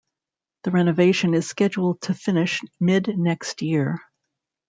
The 0.63 0.71
renovation 0.71 1.35
is 1.35 1.47
scheduled 1.47 2.01
to 2.01 2.15
finish 2.15 2.61
mid 2.79 3.19
next 3.19 3.61
year. 3.61 4.01